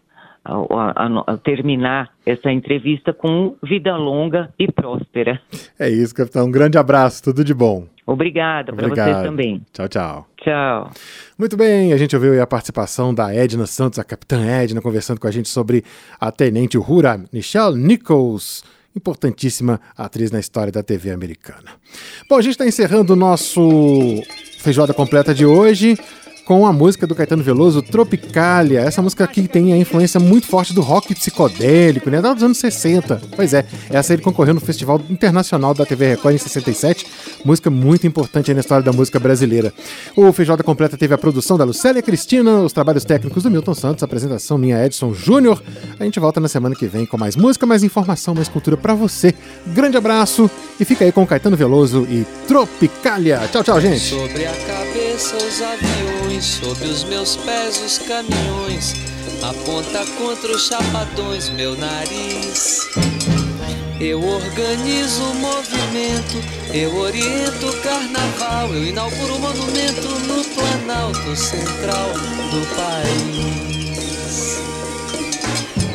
a, 0.43 0.53
a, 0.53 1.33
a, 1.33 1.37
terminar 1.37 2.09
essa 2.25 2.51
entrevista 2.51 3.13
com 3.13 3.55
vida 3.63 3.95
longa 3.95 4.53
e 4.57 4.71
próspera. 4.71 5.41
É 5.77 5.89
isso, 5.89 6.13
capitão. 6.13 6.47
Um 6.47 6.51
grande 6.51 6.77
abraço, 6.77 7.23
tudo 7.23 7.43
de 7.43 7.53
bom. 7.53 7.87
Obrigada 8.05 8.73
para 8.73 8.87
você 8.87 8.95
também. 9.23 9.61
Tchau, 9.71 9.87
tchau. 9.87 10.27
Tchau. 10.37 10.91
Muito 11.37 11.55
bem, 11.55 11.93
a 11.93 11.97
gente 11.97 12.15
ouviu 12.15 12.41
a 12.41 12.47
participação 12.47 13.13
da 13.13 13.33
Edna 13.33 13.67
Santos, 13.67 13.99
a 13.99 14.03
capitã 14.03 14.43
Edna, 14.43 14.81
conversando 14.81 15.19
com 15.19 15.27
a 15.27 15.31
gente 15.31 15.47
sobre 15.47 15.83
a 16.19 16.31
tenente 16.31 16.77
Uhura 16.77 17.23
Michelle 17.31 17.77
Nichols, 17.77 18.63
importantíssima 18.95 19.79
atriz 19.95 20.31
na 20.31 20.39
história 20.39 20.71
da 20.71 20.81
TV 20.81 21.11
americana. 21.11 21.71
Bom, 22.27 22.37
a 22.37 22.41
gente 22.41 22.53
está 22.53 22.65
encerrando 22.65 23.13
o 23.13 23.15
nosso 23.15 23.61
feijoada 24.57 24.93
completa 24.93 25.33
de 25.33 25.45
hoje 25.45 25.95
com 26.49 26.65
a 26.65 26.73
música 26.73 27.05
do 27.05 27.13
Caetano 27.13 27.43
Veloso, 27.43 27.79
Tropicália. 27.79 28.79
Essa 28.79 29.03
música 29.03 29.23
aqui 29.23 29.47
tem 29.47 29.71
a 29.71 29.77
influência 29.77 30.19
muito 30.19 30.47
forte 30.47 30.73
do 30.73 30.81
rock 30.81 31.13
psicodélico, 31.13 32.09
né? 32.09 32.19
Dos 32.19 32.41
anos 32.41 32.57
60. 32.57 33.21
Pois 33.35 33.53
é, 33.53 33.63
essa 33.87 34.13
ele 34.13 34.23
concorreu 34.23 34.55
no 34.55 34.59
Festival 34.59 34.99
Internacional 35.11 35.75
da 35.75 35.85
TV 35.85 36.07
Record 36.07 36.33
em 36.33 36.37
67. 36.39 37.05
Música 37.45 37.69
muito 37.69 38.07
importante 38.07 38.51
na 38.51 38.61
história 38.61 38.83
da 38.83 38.91
música 38.91 39.19
brasileira. 39.19 39.71
O 40.15 40.33
Feijoada 40.33 40.63
Completa 40.63 40.97
teve 40.97 41.13
a 41.13 41.19
produção 41.19 41.55
da 41.55 41.63
Lucélia 41.63 42.01
Cristina, 42.01 42.61
os 42.61 42.73
trabalhos 42.73 43.05
técnicos 43.05 43.43
do 43.43 43.51
Milton 43.51 43.75
Santos, 43.75 44.01
a 44.01 44.07
apresentação 44.07 44.57
minha 44.57 44.83
Edson 44.83 45.13
Júnior. 45.13 45.61
A 45.99 46.03
gente 46.03 46.19
volta 46.19 46.39
na 46.39 46.47
semana 46.47 46.73
que 46.73 46.87
vem 46.87 47.05
com 47.05 47.15
mais 47.15 47.35
música, 47.35 47.67
mais 47.67 47.83
informação, 47.83 48.33
mais 48.33 48.47
cultura 48.47 48.75
para 48.75 48.95
você. 48.95 49.35
Grande 49.67 49.97
abraço 49.97 50.49
e 50.79 50.83
fica 50.83 51.05
aí 51.05 51.11
com 51.11 51.27
Caetano 51.27 51.55
Veloso 51.55 52.07
e 52.09 52.25
Tropicália. 52.47 53.47
Tchau, 53.51 53.63
tchau, 53.63 53.79
gente. 53.79 54.15
Sobre 55.19 55.35
a 55.35 55.37
cabeça 55.37 55.37
os 55.37 55.61
aviões, 55.61 56.45
sobre 56.45 56.87
os 56.87 57.03
meus 57.03 57.35
pés 57.35 57.81
os 57.81 57.97
caminhões, 57.97 58.93
aponta 59.43 60.05
contra 60.17 60.55
os 60.55 60.67
chapadões 60.67 61.49
meu 61.49 61.75
nariz. 61.77 62.87
Eu 63.99 64.23
organizo 64.23 65.21
o 65.23 65.35
movimento, 65.35 66.37
eu 66.73 66.95
oriento 66.95 67.67
o 67.67 67.81
carnaval, 67.81 68.73
eu 68.73 68.85
inauguro 68.85 69.35
o 69.35 69.39
monumento 69.39 70.07
no 70.25 70.43
Planalto 70.55 71.35
Central 71.35 72.13
do 72.51 72.75
país. 72.75 73.78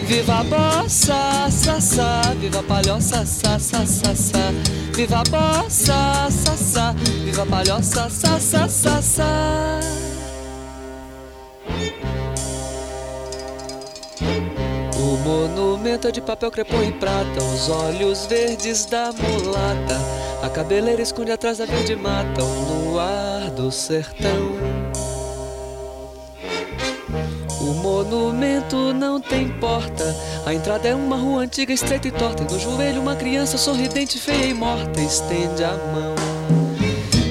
Viva 0.07 0.41
a 0.41 0.45
bossa, 0.45 1.49
sa, 1.51 1.81
sa, 1.81 2.21
viva 2.39 2.61
a 2.61 2.63
palhoça, 2.63 3.25
sa, 3.25 3.59
sa. 3.59 3.79
Viva 4.95 5.21
a 5.21 5.23
bossa, 5.25 6.29
sa, 6.31 6.57
sa, 6.57 6.93
viva 7.25 7.43
a 7.43 7.47
palhoça, 7.47 8.11
sa, 8.11 8.39
sa. 8.39 9.81
O 14.97 15.17
monumento 15.25 16.09
é 16.09 16.13
de 16.13 16.21
papel 16.21 16.51
crepom 16.51 16.83
e 16.83 16.93
prata, 16.93 17.43
os 17.43 17.71
olhos 17.71 18.27
verdes 18.27 18.85
da 18.85 19.11
mulata, 19.11 19.99
a 20.43 20.51
cabeleira 20.51 21.01
esconde 21.01 21.33
atrás 21.33 21.59
da 21.59 21.65
verde 21.65 21.97
mata, 21.97 22.43
o 22.43 22.91
luar 22.91 23.51
do 23.53 23.73
sertão. 23.73 24.74
O 27.65 27.73
monumento 27.73 28.93
não 28.93 29.19
tem 29.19 29.49
porta. 29.49 30.15
A 30.45 30.53
entrada 30.53 30.87
é 30.87 30.95
uma 30.95 31.17
rua 31.17 31.45
antiga, 31.45 31.73
estreita 31.73 32.09
e 32.09 32.11
torta. 32.11 32.43
E 32.43 32.53
no 32.53 32.59
joelho, 32.59 33.01
uma 33.01 33.17
criança 33.17 33.57
sorridente, 33.57 34.19
feia 34.19 34.45
e 34.45 34.53
morta. 34.53 35.01
Estende 35.01 35.65
a 35.65 35.71
mão. 35.71 36.15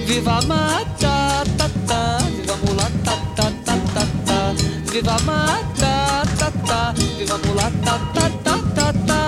Viva 0.08 0.40
a 0.40 0.42
mata, 0.42 1.44
ta, 1.56 1.70
ta, 1.88 2.18
viva 2.36 2.54
a 2.54 2.58
mulata, 2.58 3.12
ta, 3.36 3.52
ta, 3.64 3.78
ta, 3.94 4.08
ta. 4.26 4.56
Viva 4.92 5.12
a 5.12 5.20
mata, 5.20 6.24
ta, 6.40 6.52
ta, 6.66 6.94
viva 7.16 7.36
a 7.36 7.48
mulata, 7.48 8.00
ta, 8.16 8.30
ta, 8.44 8.58
ta, 8.74 8.94
ta. 9.06 9.24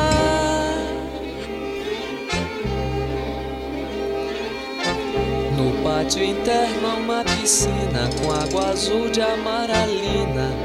No 5.55 5.83
pátio 5.83 6.23
interno 6.23 6.87
há 6.87 6.95
uma 6.95 7.23
piscina 7.23 8.09
com 8.19 8.31
água 8.31 8.71
azul 8.71 9.11
de 9.11 9.21
amaralina 9.21 10.64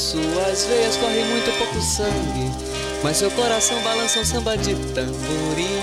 suas 0.00 0.64
veias 0.64 0.96
corre 0.96 1.24
muito 1.24 1.56
pouco 1.58 1.80
sangue. 1.80 2.50
Mas 3.02 3.18
seu 3.18 3.30
coração 3.30 3.80
balança 3.82 4.20
um 4.20 4.24
samba 4.24 4.56
de 4.56 4.74
tamborim. 4.94 5.80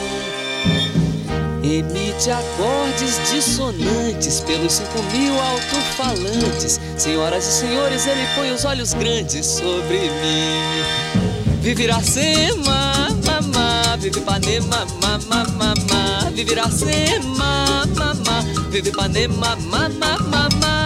Emite 1.64 2.32
acordes 2.32 3.20
dissonantes 3.32 4.40
pelos 4.42 4.74
cinco 4.74 5.04
mil 5.12 5.34
alto-falantes. 5.40 6.80
Senhoras 6.98 7.46
e 7.46 7.52
senhores, 7.52 8.08
ele 8.08 8.28
põe 8.36 8.52
os 8.52 8.66
olhos 8.66 8.94
grandes 8.94 9.46
sobre 9.46 10.00
mim. 10.00 11.18
Vive 11.62 11.84
Iracema, 11.84 13.10
mamá, 13.26 13.98
vive 14.00 14.20
Ipanema, 14.20 14.86
mamá, 15.02 15.44
mamá. 15.52 16.30
Vive 16.34 16.52
Iracema, 16.54 17.86
mamá, 17.96 18.42
vive 18.70 18.90
Ipanema, 18.90 19.56
mamá, 19.58 20.18
mamá. 20.20 20.77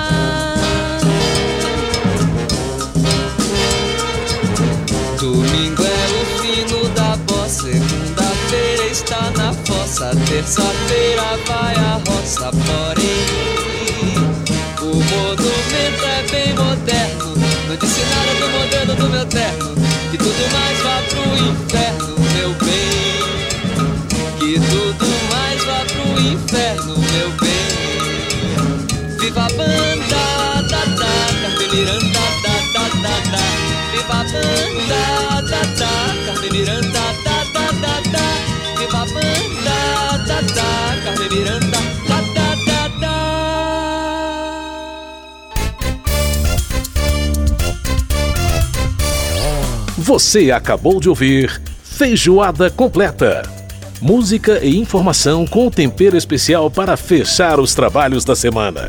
Domingo 5.31 5.81
é 5.81 6.07
o 6.11 6.25
fino 6.41 6.89
da 6.89 7.15
bossa, 7.25 7.61
segunda-feira 7.61 8.85
está 8.91 9.31
na 9.37 9.53
fossa, 9.53 10.11
terça-feira 10.27 11.39
vai 11.47 11.73
a 11.73 12.01
roça, 12.05 12.51
porém 12.51 13.23
o 14.81 14.87
monumento 14.93 16.05
é 16.05 16.23
bem 16.29 16.53
moderno, 16.53 17.33
não 17.69 17.75
disse 17.77 18.01
nada 18.01 18.33
do 18.41 18.49
modelo 18.49 18.93
do 18.95 19.09
meu 19.09 19.25
terno, 19.25 19.73
que 20.11 20.17
tudo 20.17 20.51
mais 20.51 20.77
vá 20.81 21.01
pro 21.09 21.23
inferno, 21.37 22.15
meu 22.33 22.49
bem, 22.65 23.17
que 24.37 24.59
tudo 24.69 25.05
mais 25.29 25.63
vá 25.63 25.85
pro 25.85 26.21
inferno, 26.21 26.97
meu 26.97 27.31
bem. 27.39 27.71
Viva 29.17 29.45
a 29.45 29.49
banda, 29.49 30.23
da, 30.69 30.81
da, 30.81 30.85
da, 30.85 31.15
da, 31.77 32.41
da, 32.43 32.50
Carmen 41.21 41.29
Miranda, 41.29 41.77
da, 42.07 42.21
da, 42.21 42.55
da, 42.65 42.87
da. 42.99 43.15
Você 49.97 50.51
acabou 50.51 50.99
de 50.99 51.09
ouvir 51.09 51.61
Feijoada 51.83 52.69
Completa. 52.71 53.43
Música 54.01 54.59
e 54.63 54.77
informação 54.77 55.45
com 55.45 55.69
tempero 55.69 56.17
especial 56.17 56.71
para 56.71 56.97
fechar 56.97 57.59
os 57.59 57.75
trabalhos 57.75 58.25
da 58.25 58.35
semana. 58.35 58.87